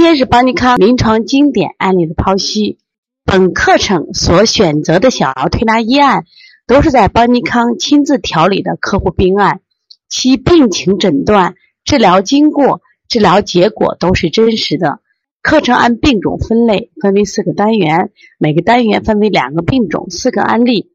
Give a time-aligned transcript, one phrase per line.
[0.00, 2.78] 今天是邦尼康临床经典案例的剖析。
[3.24, 6.24] 本课程所选择的小儿推拿医案，
[6.68, 9.60] 都是在邦尼康亲自调理的客户病案，
[10.08, 15.00] 其病情诊断、治疗经过、治疗结果都是真实的。
[15.42, 20.92] 课程按病种分类，分为四个单元，每个单元分为两个病种、四个案例，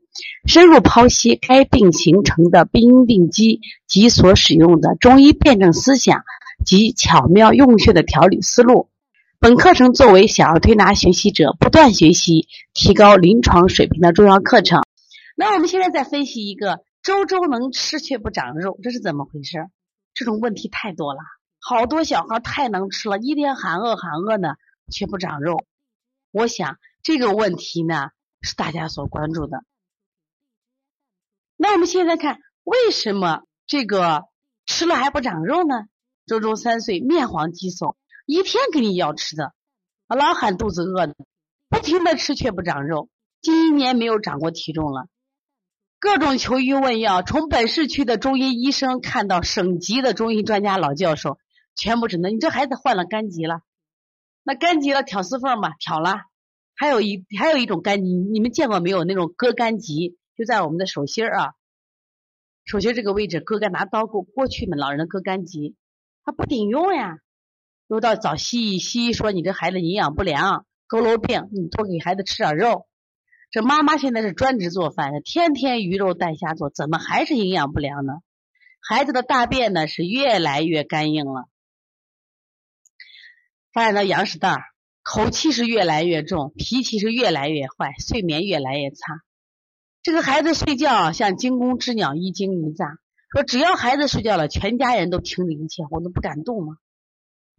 [0.48, 6.22] 深入剖析该病形成的病因病机及所使用的中医辩证思想
[6.66, 8.88] 及巧妙用穴的调理思路。
[9.44, 14.84] 本课程作为小儿推拿学习者不断学习、提高临床水平的重要课程。
[15.36, 19.68] 那我们现在再分析一个周周能吃却不长肉，这是怎么回事？
[20.14, 21.20] 这种问题太多了，
[21.60, 24.56] 好多小孩太能吃了，一天喊饿喊饿呢
[24.90, 25.66] 却不长肉。
[26.32, 29.66] 我想这个问题呢是大家所关注的。
[31.58, 34.24] 那我们现在看，为什么这个
[34.66, 35.84] 吃了还不长肉呢？
[36.26, 37.98] 周周三岁，面黄肌瘦。
[38.26, 39.54] 一天给你要吃的，
[40.08, 41.16] 老喊肚子饿的，
[41.70, 43.10] 不停的吃却不长肉，
[43.42, 45.08] 近一年没有长过体重了。
[46.00, 51.38] 各种求医问药，从本市区的中医医生看到省级的中医专家老教授，
[51.76, 53.62] 全部指能你这孩子患了肝疾了，
[54.44, 56.22] 那肝疾了挑丝缝吧，挑了。
[56.76, 59.04] 还有一还有一种肝疾，你们见过没有？
[59.04, 61.54] 那种割肝疾就在我们的手心儿啊，
[62.66, 65.76] 手心这个位置割肝，拿刀过过去嘛，老人的割肝疾，
[66.24, 67.20] 他不顶用呀。
[67.94, 72.88] 又到找西医，西医说你这孩子营养不良，佝偻病，你多给孩子吃点肉。
[73.52, 78.14] 这妈妈现在是专职做饭，天天鱼肉带虾做，怎么还是营养不良呢？
[78.82, 81.46] 孩子的大便呢是越来越干硬了，
[83.72, 84.64] 发展到羊屎蛋儿，
[85.04, 89.22] 口气是越来越重，脾气是越来越坏，睡眠越来越差。
[90.02, 92.98] 这个孩子睡觉像惊弓之鸟，一惊一乍。
[93.32, 96.78] 说只要孩子睡觉了，全家人都停止一切我都，不敢动吗？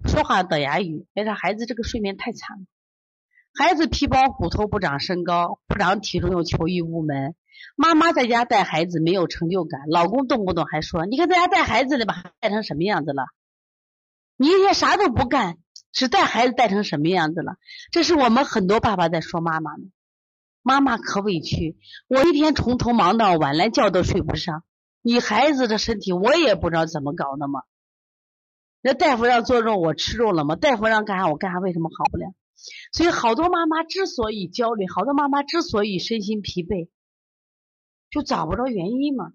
[0.04, 2.64] 说话的哑语，哎，他孩子这个睡眠太惨了。
[3.56, 7.34] 孩子皮包骨头不长身高，不长体重又求医无门。
[7.76, 13.26] 妈妈在家带孩子没有成就感，老公动不动还说：“你看在家带孩子的吧，带成什么样子了？
[14.36, 15.58] 你一天啥都不干，
[15.92, 17.54] 只带孩子带成什么样子了？”
[17.92, 19.84] 这是我们很多爸爸在说妈妈呢。
[20.62, 21.76] 妈妈可委屈，
[22.08, 24.64] 我一天从头忙到晚，连觉都睡不上。
[25.00, 27.62] 你孩子的身体我也不知道怎么搞的嘛。
[28.86, 30.56] 那大夫让做肉，我吃肉了吗？
[30.56, 31.58] 大夫让干啥，我干啥？
[31.58, 32.34] 为什么好不了？
[32.92, 36.90] 所以好多妈妈之所以焦虑，好多妈妈之所以身心疲惫，
[38.10, 39.32] 就找不着原因嘛。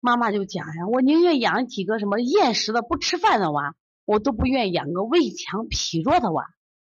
[0.00, 3.74] 妈妈就讲呀，我宁愿养几个什么厌食的、不吃饭的娃，
[4.04, 6.44] 我都不愿养个胃强脾弱的娃。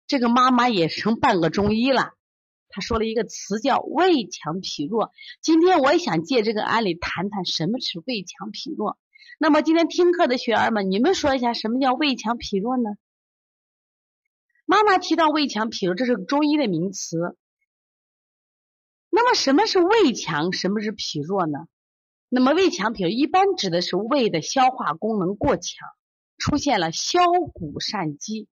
[0.06, 2.12] 这个妈妈也成半个中医了。
[2.68, 5.10] 她说了一个词叫胃强脾弱。
[5.42, 8.96] 今天我也想借这个案例谈谈什么是胃强脾弱。
[9.36, 12.90] 那么今天听课的学员们，你们说一下什么叫胃强脾弱呢？
[14.64, 17.36] 妈妈提到胃强脾弱，这是中医的名词。
[19.10, 21.66] 那么什么是胃强，什么是脾弱呢？
[22.28, 25.88] 那么胃强脾弱一般指的是胃的消化功能过强，
[26.36, 27.20] 出现了消
[27.54, 28.48] 谷善饥。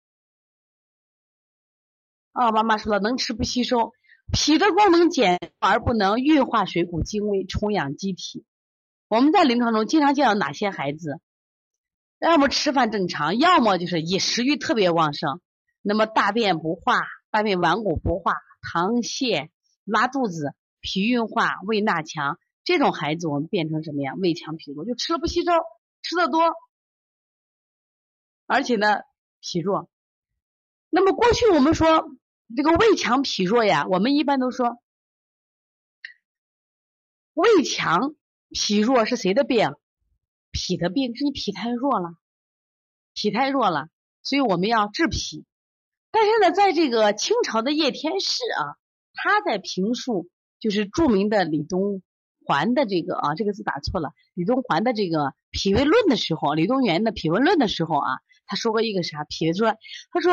[2.33, 3.93] 啊，妈妈说了，能吃不吸收，
[4.33, 8.45] 脾的功能减而不能运化水谷精微，充养机体。
[9.09, 11.21] 我们在临床中经常见到哪些孩子，
[12.19, 15.41] 要么吃饭正常，要么就是以食欲特别旺盛，
[15.81, 19.49] 那么大便不化，大便顽固不化，溏泻、
[19.85, 24.15] 拉肚子、脾运化、胃纳强，这种孩子我们变成什么呀？
[24.17, 25.53] 胃强脾弱，就吃了不吸收，
[26.03, 26.53] 吃的多，
[28.47, 29.03] 而且呢
[29.41, 29.89] 脾弱。
[30.91, 32.09] 那么过去我们说
[32.57, 34.83] 这个胃强脾弱呀，我们一般都说
[37.35, 38.17] 胃强。
[38.59, 39.69] 脾弱是谁的病？
[40.51, 42.15] 脾的病是你脾太弱了，
[43.13, 43.89] 脾太弱了，
[44.23, 45.45] 所以我们要治脾。
[46.11, 48.81] 但是呢，在这个清朝的叶天士啊，
[49.13, 52.01] 他在评述就是著名的李东
[52.47, 55.19] 环的这个啊，这个字打错了，李东环的这个
[55.51, 58.09] 《脾胃论》的时候，李东垣的《脾胃论》的时候啊，
[58.47, 59.25] 他说过一个啥？
[59.29, 59.75] 脾胃说，
[60.11, 60.33] 他说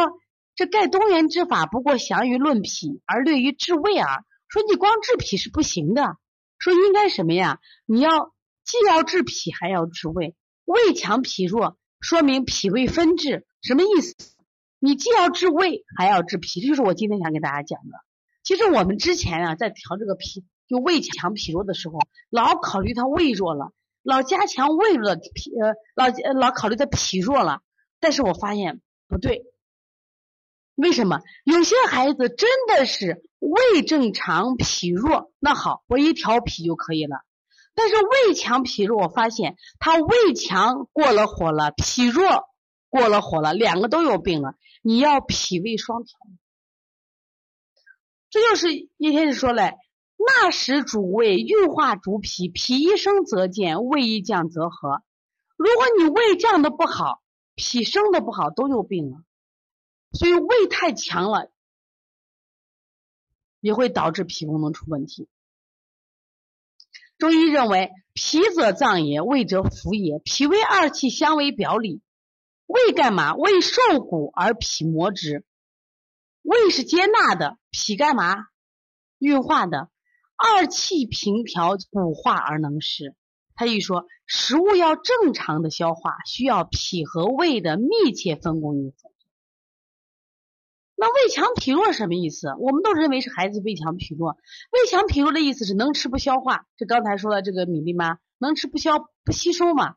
[0.56, 4.08] 这盖东垣之法，不过详于论脾，而略于治胃啊。
[4.48, 6.16] 说你光治脾是不行的。
[6.64, 7.60] 说应该什么呀？
[7.86, 8.34] 你要
[8.64, 10.34] 既要治脾还要治胃，
[10.64, 13.46] 胃强脾弱，说明脾胃分治。
[13.62, 14.16] 什么意思？
[14.80, 17.92] 你既要治胃还要治脾，这就是我今天想给大家讲的。
[18.44, 22.00] 其实我们之前啊，在调这个脾，就胃强脾弱的时候，
[22.30, 27.60] 老考虑他胃弱了，老加强胃弱脾，呃，老老考虑他脾弱了。
[28.00, 28.80] 但是我发现
[29.10, 29.44] 不对，
[30.76, 31.22] 为什么？
[31.44, 33.24] 有些孩子真的是。
[33.44, 37.18] 胃正常，脾弱，那好，我一调脾就可以了。
[37.76, 42.46] 但是胃强脾弱，我发现他胃强过了火了，脾弱
[42.90, 44.56] 过了火了，两个都有病了。
[44.82, 46.18] 你要脾胃双调。
[48.30, 49.74] 这就是叶天士说嘞，
[50.18, 55.04] 纳食主胃，运化主脾，脾一升则健，胃一降则和。
[55.58, 57.22] 如果你胃降的不好，
[57.56, 59.18] 脾升的不好，都有病了。
[60.14, 61.52] 所以胃太强了，
[63.60, 65.28] 也会导致脾功能出问题。
[67.18, 70.20] 中医认为，脾则脏也，胃则腑也。
[70.20, 72.02] 脾胃二气相为表里。
[72.66, 73.34] 胃干嘛？
[73.36, 75.46] 胃受谷而脾磨之。
[76.42, 78.36] 胃是接纳的，脾干嘛？
[79.20, 79.90] 运化的。
[80.36, 83.16] 二气平调，补化而能食。
[83.56, 89.13] 他一说，食物要正常的消化，需要脾和胃的密切分工与合作。
[91.04, 92.56] 那胃强脾弱什么意思？
[92.60, 94.38] 我们都认为是孩子胃强脾弱。
[94.72, 98.20] 胃强脾弱的意思是能吃不消化，就刚才说的这个米粒吗？
[98.38, 99.96] 能吃不消不吸收嘛？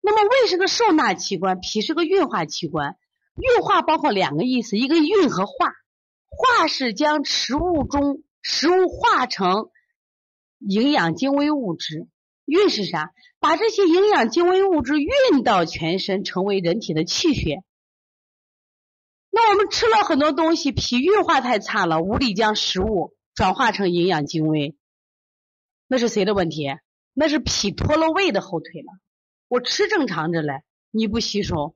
[0.00, 2.94] 那么胃是个受纳器官，脾是个运化器官。
[3.34, 5.72] 运化包括两个意思，一个运和化。
[6.28, 9.70] 化是将食物中食物化成
[10.60, 12.06] 营养精微物质，
[12.44, 13.10] 运是啥？
[13.40, 17.64] 把这些营养精微物质运到全身，成为人体的气血。
[19.30, 24.76] 那我们吃了很多东西，脾运化太差了，无力将食物转化成营养精微，
[25.86, 26.68] 那是谁的问题？
[27.12, 28.92] 那是脾拖了胃的后腿了。
[29.48, 31.74] 我吃正常着嘞，你不吸收，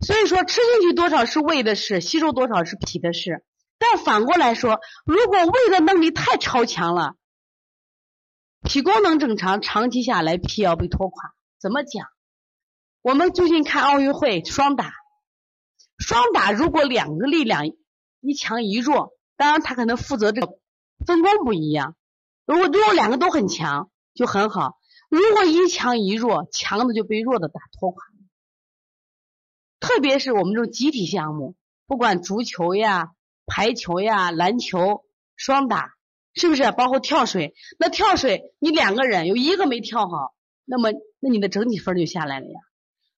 [0.00, 3.44] 所以说吃进去多少是胃的事，吸收多少是脾的事。
[3.78, 7.16] 但反过来说，如果胃的能力太超强了，
[8.62, 11.34] 脾功能正常，长期下来脾要被拖垮。
[11.58, 12.06] 怎么讲？
[13.02, 14.92] 我们最近看奥运会双打，
[15.98, 17.66] 双打如果两个力量
[18.20, 20.46] 一强一弱，当然他可能负责这个
[21.04, 21.96] 分工不一样。
[22.46, 24.78] 如果如果两个都很强就很好，
[25.08, 28.04] 如果一强一弱，强的就被弱的打拖垮。
[29.80, 31.56] 特别是我们这种集体项目，
[31.88, 33.08] 不管足球呀、
[33.46, 35.04] 排球呀、篮球、
[35.34, 35.94] 双打，
[36.34, 36.70] 是不是？
[36.70, 42.60] 包括跳水，那跳水你两个人有一个没跳好，那么那你的整体分就下来了呀。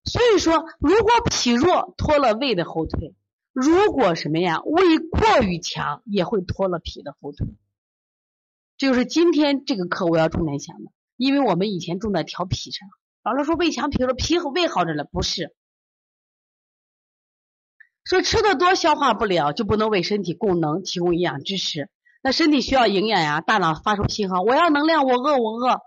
[0.05, 3.15] 所以说，如果脾弱拖了胃的后腿，
[3.53, 7.47] 如果什么呀，胃过于强，也会拖了脾的后腿。
[8.77, 12.89] 这就是今天这个课我要重点讲的，因为我们以前重在调脾上。
[13.23, 15.55] 老师说胃强脾弱，脾和胃好着了，不是。
[18.05, 21.89] 说吃的多消化不了，就不能为身体供能提供营养支持。
[22.23, 25.81] 那身体需要营养呀，大脑发出信号，我要能量，我饿，我饿。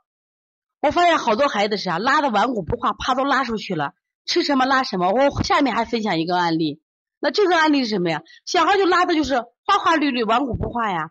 [0.79, 3.93] 我发现好多孩子是啊，拉的顽固不化，怕都拉出去了。
[4.27, 6.81] 吃什么拉什么，我下面还分享一个案例。
[7.19, 8.21] 那这个案例是什么呀？
[8.45, 11.09] 小孩就拉的就是花花绿绿，顽固不化呀。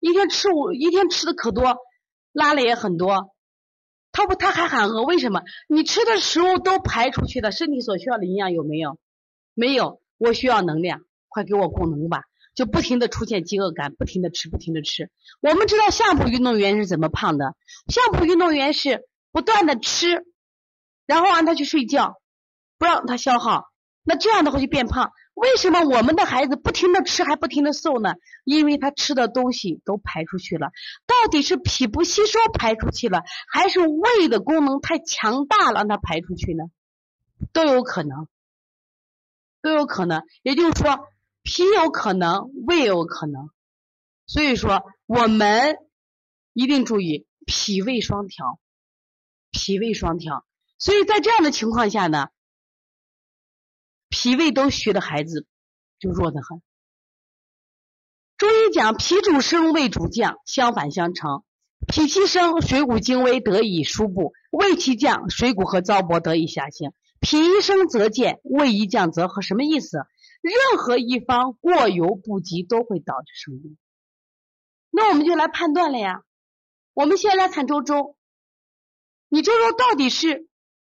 [0.00, 1.76] 一天吃五，一天吃的可多，
[2.32, 3.34] 拉了也很多。
[4.12, 5.42] 他不，他还喊饿，为什么？
[5.68, 8.98] 你吃的食物都排出去了，身体所需要的营养有没有？
[9.54, 12.22] 没有，我需要能量，快给我供能吧。
[12.54, 15.10] 就不停的出现饥饿感，不停的吃，不停的吃。
[15.40, 17.56] 我们知道相扑运动员是怎么胖的？
[17.88, 20.26] 相扑运动员是不断的吃，
[21.06, 22.21] 然后让他去睡觉。
[22.82, 23.66] 不让他消耗，
[24.02, 25.12] 那这样的话就变胖。
[25.34, 28.14] 为什么我们的孩子不停的吃还不停的瘦呢？
[28.42, 30.72] 因为他吃的东西都排出去了。
[31.06, 36.64] 到底是脾不吸收排出去了，还是胃的功能太强大了让它排出去呢？
[37.52, 38.26] 都有可能，
[39.60, 40.24] 都有可能。
[40.42, 41.06] 也就是说，
[41.44, 43.50] 脾有可能，胃有可能。
[44.26, 45.76] 所以说，我们
[46.52, 48.58] 一定注意脾胃双调，
[49.52, 50.44] 脾胃双调。
[50.78, 52.26] 所以在这样的情况下呢？
[54.12, 55.46] 脾胃都虚的孩子
[55.98, 56.60] 就弱得很。
[58.36, 61.42] 中医讲脾主升，胃主降，相反相成。
[61.88, 66.92] 脾气升，水谷精微得以输布；胃气降，水谷和糟粕得以下行。
[67.20, 69.40] 脾一升则健，胃一降则和。
[69.40, 69.96] 什么意思？
[70.42, 73.78] 任何一方过犹不及，都会导致生病。
[74.90, 76.22] 那我们就来判断了呀。
[76.92, 78.16] 我们先来看周周，
[79.30, 80.46] 你周周到底是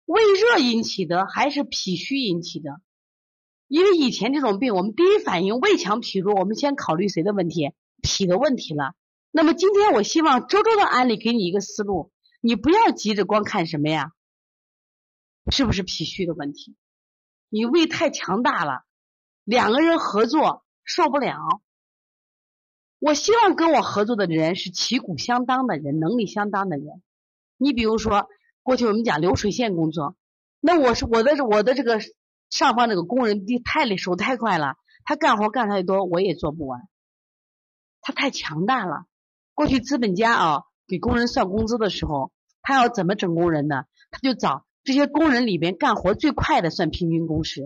[0.06, 2.80] 胃热引起的，还是脾虚引起的？
[3.72, 7.72] 因为以前这种病，我们第一反应胃强脾弱，我们先考虑谁的问题？
[8.02, 8.92] 脾的问题了。
[9.30, 12.12] 那么今天我希望周周的案例给你一个思路，
[12.42, 14.12] 你不要急着光看什么呀？
[15.50, 16.76] 是不是脾虚的问题？
[17.48, 18.82] 你胃太强大了，
[19.42, 21.62] 两个人合作受不了。
[22.98, 27.02] 我希望跟我合作的人是旗鼓相当的人，能力相当的人。
[27.56, 28.28] 你比如说，
[28.62, 30.14] 过去我们讲流水线工作，
[30.60, 32.00] 那我是我的我的这个。
[32.52, 36.82] 上方那个工人太累，手太快了，他干活干太多，我也做不完。
[38.02, 39.06] 他太强大了。
[39.54, 42.30] 过去资本家啊，给工人算工资的时候，
[42.60, 43.84] 他要怎么整工人呢？
[44.10, 47.62] 他就找这些工人里边干活最快的算平均工时，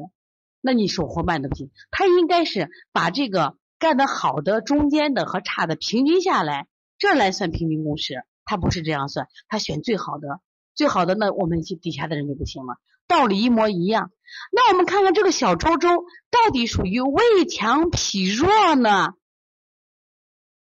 [0.60, 1.72] 那你手活慢的不行。
[1.90, 8.22] 他应该是把这个干得好的、中间的和差的平均下来，这来算平均工时。
[8.44, 10.40] 他不是这样算，他选最好的，
[10.76, 12.78] 最好的那我们底下的人就不行了。
[13.06, 14.10] 道理一模一样。
[14.52, 15.88] 那我们看看这个小周周
[16.30, 19.14] 到底属于胃强脾弱呢？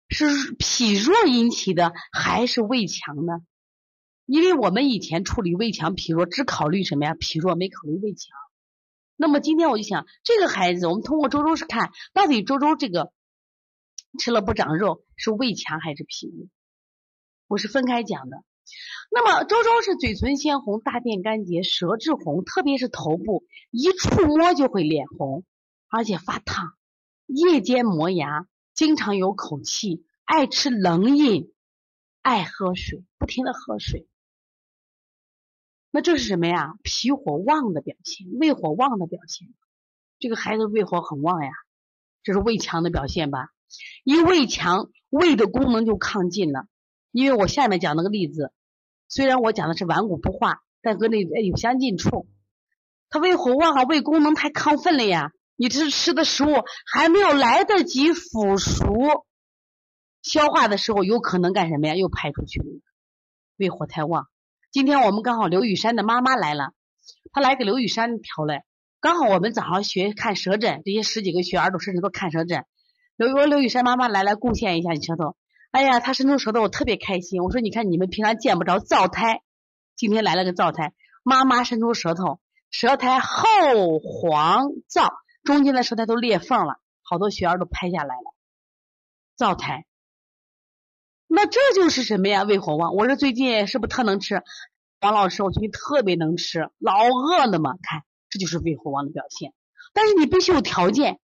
[0.08, 3.40] 是脾弱引起的还是胃强呢？
[4.25, 7.16] 因为我们以前处理胃强脾弱只考虑什么呀？
[7.20, 8.38] 脾弱没考虑胃强。
[9.16, 13.12] 那么今天我就想，这个孩子我们通过周周是看到底周周这个
[14.20, 16.48] 吃了不长肉是胃强还是脾弱？
[17.48, 18.38] 我是分开讲的。
[19.12, 25.44] 那么周周是嘴唇鲜红、大便干结、舌质红，特别是头部一触摸就会脸红，
[25.88, 26.74] 而且发烫，
[27.26, 28.48] 夜间磨牙。
[28.74, 31.54] 经常有口气，爱吃冷饮，
[32.22, 34.06] 爱喝水，不停的喝水。
[35.92, 36.74] 那这是什么呀？
[36.84, 39.48] 脾火旺的表现，胃火旺的表现。
[40.20, 41.52] 这个孩子胃火很旺呀，
[42.22, 43.48] 这是胃强的表现吧？
[44.04, 46.68] 一胃强，胃的功能就亢进了。
[47.12, 48.52] 因为我下面讲那个例子，
[49.16, 52.28] 虽然我讲的是顽固不化，但和那有相近处。
[53.08, 55.32] 他胃火旺啊，胃功能太亢奋了呀。
[55.56, 56.50] 你这吃的食物
[56.92, 59.26] 还没有来得及腐熟、
[60.22, 61.96] 消化的时候，有可能干什么呀？
[61.96, 62.66] 又排出去了，
[63.56, 64.28] 胃火太旺。
[64.70, 66.74] 今天我们刚好刘雨山的妈妈来了，
[67.32, 68.66] 她来给刘雨山调来。
[69.00, 72.66] 刚好我们早上学看舌诊，这些十几个学儿都甚至都看舌诊。
[73.16, 75.38] 刘我刘雨山妈妈来来贡献一下你舌头。
[75.75, 77.44] 哎呀，他伸出舌头，我特别开心。
[77.44, 79.41] 我说你看你们平常见不着灶胎，
[79.98, 80.94] 今天来了个灶胎。
[81.22, 82.39] 妈妈伸出舌头，
[82.72, 85.10] 舌苔厚黄燥。
[85.44, 88.34] 中间的舌苔都裂缝了，好多学员都拍下来了，
[89.36, 89.86] 灶苔。
[91.27, 92.44] 那这就是什么呀？
[92.44, 92.96] 胃火旺。
[92.96, 94.44] 我说最近是不是特能吃？
[95.01, 97.72] 王老师，我最近特别能吃，老饿了嘛。
[97.82, 99.53] 看，这就是胃火旺的表现。
[99.91, 101.20] 但是你必须有条件，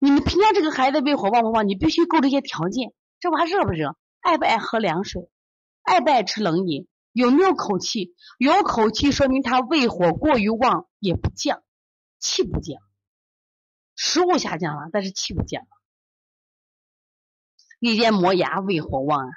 [0.00, 2.92] 你们评价这个孩子胃火旺不旺，你必须够这些条件。
[3.24, 3.96] 这娃热不热？
[4.20, 5.30] 爱不爱喝凉水？
[5.80, 6.86] 爱不爱吃冷饮？
[7.10, 8.14] 有没有口气？
[8.36, 11.64] 有口气说明他胃火过于旺，也不降，
[12.18, 12.82] 气不降。
[13.96, 15.66] 食物下降了，但是气不降。
[17.80, 19.32] 夜间磨牙，胃火旺啊。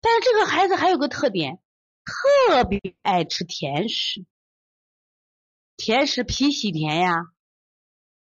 [0.00, 1.60] 但是这个孩子还有个特点，
[2.04, 4.24] 特别爱吃甜食。
[5.76, 7.16] 甜食脾喜甜呀，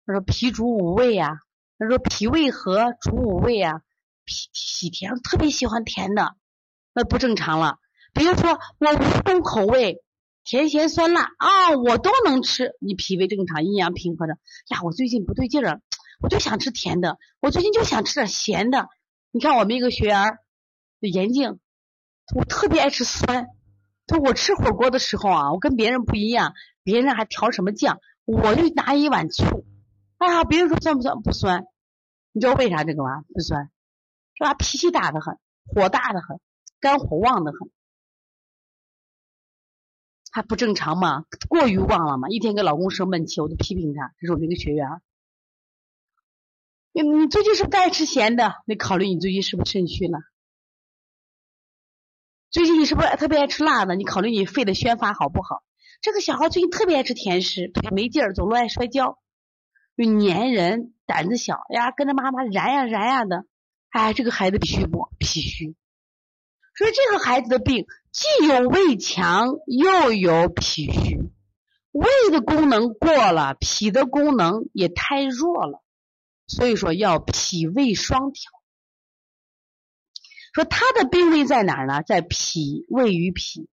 [0.07, 1.39] 他说脾主五味呀，
[1.79, 3.81] 他说脾胃和主五味啊，
[4.25, 6.37] 脾喜甜，特别喜欢甜的，
[6.93, 7.79] 那不正常了。
[8.13, 10.01] 比如说我五种口味。
[10.47, 12.73] 甜咸酸辣啊，我都能吃。
[12.79, 14.35] 你脾胃正常，阴阳平和的。
[14.69, 15.81] 呀，我最近不对劲儿，
[16.21, 17.17] 我就想吃甜的。
[17.41, 18.89] 我最近就想吃点咸的。
[19.31, 20.37] 你看我们一个学员，
[21.01, 21.61] 严静，
[22.37, 23.47] 我特别爱吃酸。
[24.07, 26.53] 他说我吃火锅的时候啊，我跟别人不一样，
[26.83, 29.65] 别人还调什么酱，我就拿一碗醋。
[30.25, 31.23] 哎呀，别人说酸不酸？
[31.23, 31.67] 不酸。
[32.33, 33.25] 你知道为啥这个吗？
[33.35, 33.71] 不酸。
[34.37, 36.41] 是吧脾气大的很，火大的很，
[36.81, 37.71] 肝火旺的很。
[40.33, 41.27] 他不正常嘛？
[41.49, 42.29] 过于旺了嘛？
[42.29, 44.13] 一天给老公生闷气，我都批评他。
[44.19, 44.89] 这是我们一个学员。
[46.93, 48.55] 你你最近是不是爱吃咸的？
[48.67, 50.19] 你考虑你最近是不是肾虚了。
[52.51, 53.95] 最近你是不是特别爱吃辣的？
[53.95, 55.63] 你考虑你肺的宣发好不好？
[56.01, 59.21] 这个小孩最近特别爱吃甜食，腿没劲儿，走路爱摔跤，
[59.97, 63.45] 又粘人，胆子小呀，跟着妈妈燃呀燃呀的。
[63.91, 65.09] 哎，这个孩子脾虚不？
[65.19, 65.77] 脾虚。
[66.77, 71.31] 所以这个孩子的病既有胃强又有脾虚，
[71.93, 75.85] 胃的功能过了，脾的功能也太弱了，
[76.49, 78.51] 所以说要脾胃双调。
[80.53, 82.03] 说他的病位在哪儿呢？
[82.03, 83.69] 在脾胃与脾。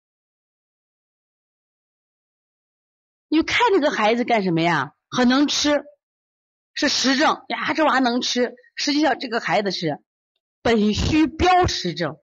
[3.28, 4.94] 你看这个孩子干什么呀？
[5.08, 5.84] 很能吃，
[6.80, 8.54] 是实症呀，这娃能吃。
[8.74, 10.02] 实际上这个孩子是
[10.62, 12.16] 本虚标实症。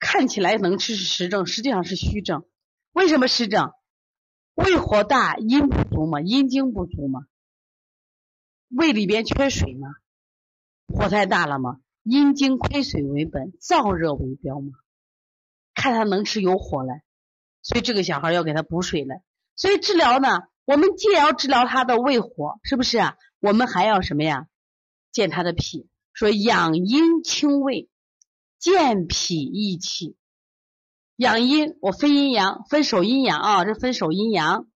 [0.00, 2.44] 看起来能吃是实症，实际上是虚症。
[2.90, 3.70] 为什么实症？
[4.54, 7.20] 胃火大，阴不足嘛，阴精不足嘛。
[8.68, 9.86] 胃里边缺水嘛，
[10.88, 14.72] 火太大了嘛，阴精亏水为本，燥热为标嘛。
[15.72, 17.04] 看他能吃有火来，
[17.62, 19.22] 所以这个小孩要给他补水了。
[19.54, 23.16] 所以治疗呢，我们既要治疗他的胃火，是不是啊？
[23.40, 24.46] 我们还要什么呀？
[25.12, 27.88] 健他的脾，说养阴清胃。
[28.58, 30.16] 健脾益气，
[31.16, 34.66] 养阴，我分阴阳，分手阴阳啊，这分手阴阳。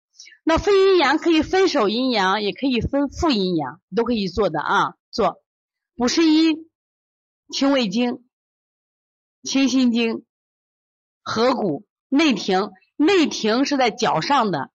[0.44, 4.94] 那分阴阳可以分手阴阳，也可以分负阴阳，都可以做的啊。
[5.10, 5.40] 做
[5.96, 6.70] 补肾阴、
[7.50, 8.28] 清胃经、
[9.42, 10.26] 清心经、
[11.22, 14.70] 合谷、内庭，内庭是在脚上的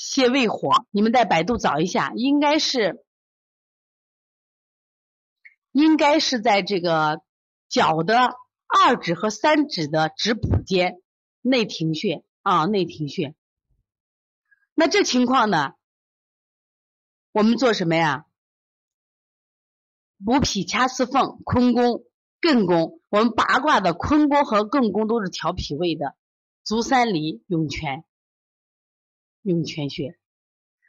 [0.00, 3.04] 泄胃火，你们在百度找一下，应该是，
[5.72, 7.22] 应该是在这个
[7.68, 8.36] 脚的
[8.66, 11.02] 二指和三指的指蹼间
[11.42, 13.34] 内庭穴啊，内庭穴。
[14.74, 15.72] 那这情况呢，
[17.32, 18.26] 我们做什么呀？
[20.24, 22.04] 补脾掐四缝，坤宫。
[22.40, 26.14] 艮宫，我们八卦的坤宫和艮宫都是调脾胃的，
[26.62, 28.04] 足三里、涌泉、
[29.48, 30.16] 涌泉穴。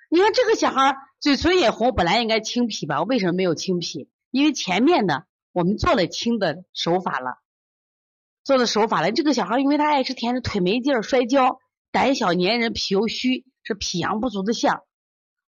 [0.09, 3.03] 你看这个小孩嘴唇也红，本来应该清脾吧？
[3.03, 4.09] 为什么没有清脾？
[4.31, 7.39] 因为前面呢，我们做了清的手法了，
[8.43, 9.11] 做了手法了。
[9.11, 11.59] 这个小孩因为他爱吃甜食，腿没劲儿，摔跤，
[11.91, 14.81] 胆小粘人，脾又虚，是脾阳不足的象。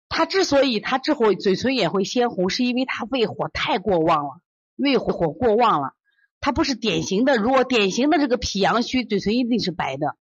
[0.08, 4.40] 他之所以他之后嘴唇也会鲜红，是因为他胃火太过旺了。
[4.76, 5.94] 胃火过旺了，
[6.40, 7.36] 他不是典型的。
[7.36, 10.16] 如果典型的这个脾阳虚，嘴唇一定是白的，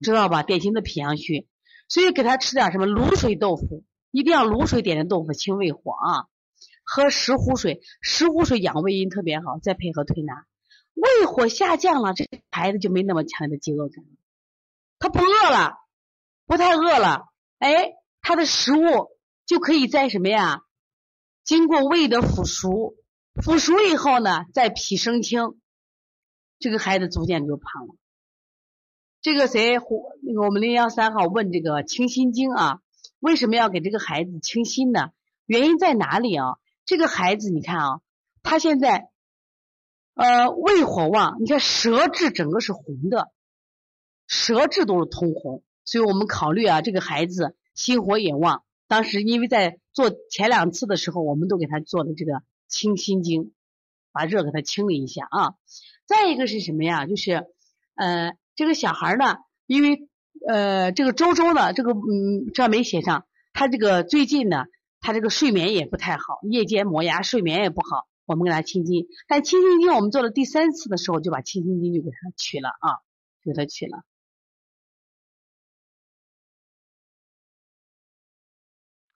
[0.00, 0.42] 知道吧？
[0.42, 1.46] 典型的脾阳虚，
[1.88, 6.26] 所以给他吃点什么卤水豆腐，一定要卤水点的豆腐清胃火啊。
[6.90, 10.46] 喝石斛水，石斛水养胃阴特别好，再配合推拿，
[10.94, 14.02] 胃火下降了，这孩子就没那么强烈的饥饿感，
[14.98, 15.74] 他不饿了，
[16.46, 17.26] 不太饿了，
[17.58, 17.90] 哎，
[18.22, 19.10] 他的食物
[19.44, 20.62] 就可以在什么呀？
[21.44, 22.94] 经过胃的腐熟，
[23.34, 25.60] 腐熟以后呢，再脾生清，
[26.58, 27.94] 这个孩子逐渐就胖了。
[29.28, 29.74] 这个谁，
[30.22, 32.80] 那个我们零幺三号问这个清心经啊，
[33.18, 35.10] 为什么要给这个孩子清心呢？
[35.44, 36.56] 原因在哪里啊？
[36.86, 38.00] 这个孩子你看啊，
[38.42, 39.10] 他现在
[40.14, 43.30] 呃胃火旺，你看舌质整个是红的，
[44.26, 48.62] 舌质都是通红，所以我们考虑啊，这个孩子心火也旺。
[48.86, 53.52] 当时因为在做前两次的时候，我们都给他做了这个清心经，
[54.10, 55.54] 把热给他清了一下啊。
[56.06, 57.04] 再一个是什么呀？
[57.04, 57.46] 就是
[57.94, 59.36] 呃，这个小孩呢，
[59.66, 60.08] 因为
[60.48, 64.64] 呃，这个周周呢，这个嗯，这没写上，他这个最近呢，
[64.98, 68.08] 他这个睡眠也不太好，夜间磨牙，睡眠也不好。
[68.26, 72.98] 我们给他清心，但清心经我们做了第三次的时候，就把清心经就给他取了啊，
[73.44, 74.02] 给他取了。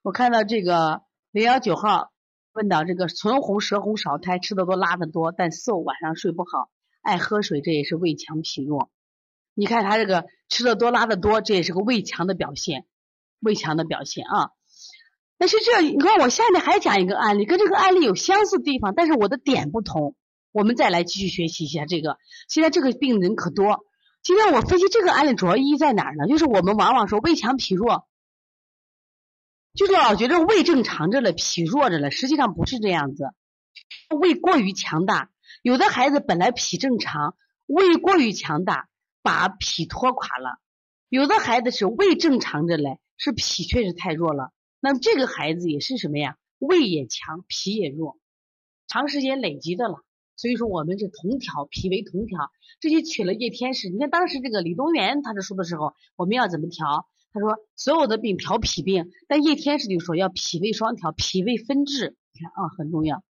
[0.02, 1.02] 我看到这个
[1.33, 2.12] 零幺九号
[2.52, 8.88] 问到这个唇红舌红少苔吃的多拉的多，但瘦晚上睡不好，爱喝水，这也是胃强脾弱。
[9.54, 12.86] 你看他这个吃的多拉的多，这也是个胃强的表现，
[13.40, 14.50] 胃强的表现啊。
[15.38, 20.14] 但是这你看我下面还讲一个案例，跟这个案例有相似地方，但是我的点不同。
[20.52, 22.18] 我们再来继续学习一下这个。
[22.48, 23.84] 现在这个病人可多。
[24.22, 26.26] 今天我分析这个案例主要意义在哪儿呢？
[26.28, 28.06] 就是我们往往说胃强脾弱。
[29.74, 33.30] 就是老觉得胃正常着了，脾弱着了，实际上不是这样子。
[34.20, 35.30] 胃过于强大，
[35.62, 37.34] 有的孩子本来脾正常，
[37.66, 38.88] 胃过于强大，
[39.22, 40.58] 把脾拖垮了；
[41.08, 44.52] 有的孩子是胃正常着嘞，是脾确实太弱了。
[44.80, 46.37] 那么这个孩子也是什么呀？
[46.58, 48.18] 胃也强，脾也弱，
[48.88, 50.04] 长时间累积的了。
[50.37, 53.88] 所以说我们是同调，脾为同调，这就取了叶天士。
[53.88, 57.06] 你看当时这个李东垣他这说的时候，我们要怎么调？
[57.35, 62.14] 他说：“所有的病调脾病，但叶天士就说要脾胃双调，脾胃分治。
[62.35, 63.24] 你看啊，很重要。